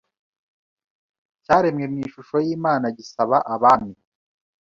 cyaremwe 1.45 1.85
mu 1.91 1.97
ishusho 2.05 2.35
y'Imana 2.45 2.85
gisaba 2.97 3.37
abami 3.53 3.93